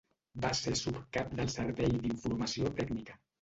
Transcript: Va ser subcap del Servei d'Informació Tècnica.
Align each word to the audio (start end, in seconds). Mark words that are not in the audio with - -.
Va 0.45 0.49
ser 0.59 0.71
subcap 0.79 1.29
del 1.41 1.51
Servei 1.57 1.93
d'Informació 2.07 2.73
Tècnica. 2.81 3.21